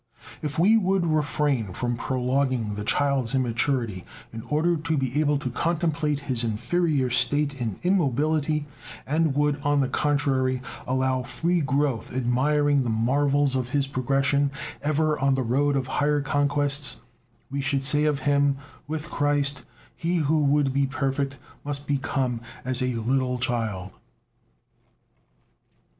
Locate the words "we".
0.57-0.77, 17.51-17.61